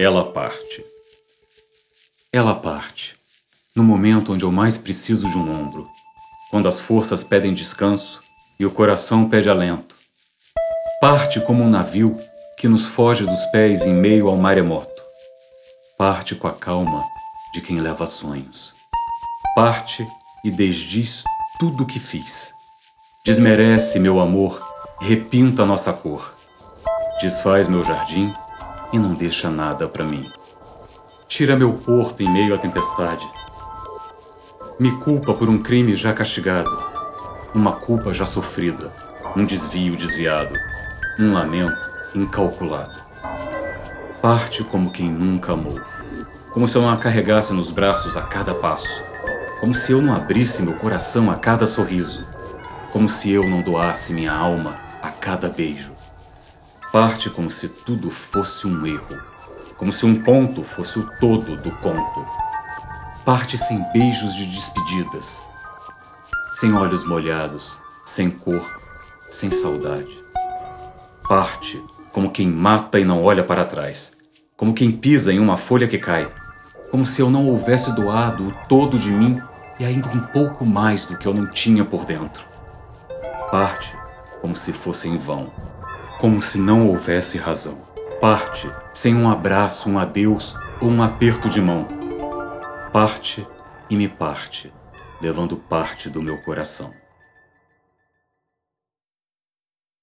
Ela 0.00 0.30
parte. 0.30 0.86
Ela 2.32 2.54
parte. 2.54 3.16
No 3.74 3.82
momento 3.82 4.32
onde 4.32 4.44
eu 4.44 4.52
mais 4.52 4.78
preciso 4.78 5.28
de 5.28 5.36
um 5.36 5.50
ombro. 5.50 5.88
Quando 6.52 6.68
as 6.68 6.78
forças 6.78 7.24
pedem 7.24 7.52
descanso 7.52 8.20
e 8.60 8.64
o 8.64 8.70
coração 8.70 9.28
pede 9.28 9.50
alento. 9.50 9.96
Parte 11.00 11.40
como 11.40 11.64
um 11.64 11.68
navio 11.68 12.16
que 12.56 12.68
nos 12.68 12.84
foge 12.84 13.26
dos 13.26 13.44
pés 13.46 13.82
em 13.82 13.92
meio 13.92 14.28
ao 14.28 14.36
maremoto. 14.36 15.02
Parte 15.98 16.36
com 16.36 16.46
a 16.46 16.52
calma 16.52 17.04
de 17.52 17.60
quem 17.60 17.80
leva 17.80 18.06
sonhos. 18.06 18.72
Parte 19.56 20.06
e 20.44 20.50
desdiz 20.52 21.24
tudo 21.58 21.82
o 21.82 21.86
que 21.86 21.98
fiz. 21.98 22.52
Desmerece 23.24 23.98
meu 23.98 24.20
amor, 24.20 24.62
repinta 25.00 25.66
nossa 25.66 25.92
cor. 25.92 26.36
Desfaz 27.20 27.66
meu 27.66 27.84
jardim 27.84 28.32
e 28.92 28.98
não 28.98 29.14
deixa 29.14 29.50
nada 29.50 29.88
para 29.88 30.04
mim. 30.04 30.22
Tira 31.26 31.56
meu 31.56 31.72
porto 31.74 32.22
em 32.22 32.32
meio 32.32 32.54
à 32.54 32.58
tempestade. 32.58 33.26
Me 34.78 34.90
culpa 34.98 35.34
por 35.34 35.48
um 35.48 35.58
crime 35.58 35.96
já 35.96 36.12
castigado, 36.12 36.70
uma 37.54 37.72
culpa 37.72 38.12
já 38.12 38.24
sofrida, 38.24 38.92
um 39.36 39.44
desvio 39.44 39.96
desviado, 39.96 40.54
um 41.18 41.32
lamento 41.32 41.76
incalculado. 42.14 43.02
Parte 44.22 44.64
como 44.64 44.90
quem 44.90 45.10
nunca 45.10 45.52
amou, 45.52 45.80
como 46.50 46.66
se 46.66 46.76
eu 46.76 46.82
não 46.82 46.90
a 46.90 46.96
carregasse 46.96 47.52
nos 47.52 47.70
braços 47.70 48.16
a 48.16 48.22
cada 48.22 48.54
passo, 48.54 49.02
como 49.60 49.74
se 49.74 49.92
eu 49.92 50.00
não 50.00 50.14
abrisse 50.14 50.62
meu 50.62 50.74
coração 50.74 51.30
a 51.30 51.34
cada 51.34 51.66
sorriso, 51.66 52.26
como 52.92 53.08
se 53.08 53.30
eu 53.30 53.48
não 53.48 53.62
doasse 53.62 54.12
minha 54.12 54.32
alma 54.32 54.78
a 55.02 55.08
cada 55.10 55.48
beijo. 55.48 55.92
Parte 57.00 57.30
como 57.30 57.48
se 57.48 57.68
tudo 57.68 58.10
fosse 58.10 58.66
um 58.66 58.84
erro, 58.84 59.22
como 59.76 59.92
se 59.92 60.04
um 60.04 60.20
conto 60.20 60.64
fosse 60.64 60.98
o 60.98 61.08
todo 61.20 61.56
do 61.56 61.70
conto. 61.76 62.26
Parte 63.24 63.56
sem 63.56 63.80
beijos 63.92 64.34
de 64.34 64.44
despedidas, 64.46 65.48
sem 66.58 66.74
olhos 66.74 67.06
molhados, 67.06 67.80
sem 68.04 68.28
cor, 68.28 68.68
sem 69.30 69.48
saudade. 69.48 70.10
Parte 71.28 71.80
como 72.10 72.32
quem 72.32 72.48
mata 72.48 72.98
e 72.98 73.04
não 73.04 73.22
olha 73.22 73.44
para 73.44 73.64
trás, 73.64 74.10
como 74.56 74.74
quem 74.74 74.90
pisa 74.90 75.32
em 75.32 75.38
uma 75.38 75.56
folha 75.56 75.86
que 75.86 75.98
cai, 75.98 76.28
como 76.90 77.06
se 77.06 77.22
eu 77.22 77.30
não 77.30 77.46
houvesse 77.46 77.92
doado 77.92 78.48
o 78.48 78.52
todo 78.66 78.98
de 78.98 79.12
mim 79.12 79.40
e 79.78 79.84
ainda 79.84 80.08
um 80.08 80.18
pouco 80.18 80.66
mais 80.66 81.04
do 81.04 81.16
que 81.16 81.28
eu 81.28 81.32
não 81.32 81.46
tinha 81.46 81.84
por 81.84 82.04
dentro. 82.04 82.44
Parte 83.52 83.96
como 84.40 84.56
se 84.56 84.72
fosse 84.72 85.08
em 85.08 85.16
vão 85.16 85.67
como 86.18 86.42
se 86.42 86.58
não 86.58 86.88
houvesse 86.88 87.38
razão. 87.38 87.78
Parte 88.20 88.68
sem 88.92 89.14
um 89.14 89.30
abraço, 89.30 89.88
um 89.88 89.98
adeus 89.98 90.56
ou 90.80 90.90
um 90.90 91.02
aperto 91.02 91.48
de 91.48 91.60
mão. 91.60 91.86
Parte 92.92 93.46
e 93.88 93.96
me 93.96 94.08
parte, 94.08 94.72
levando 95.20 95.56
parte 95.56 96.10
do 96.10 96.20
meu 96.20 96.36
coração. 96.38 96.92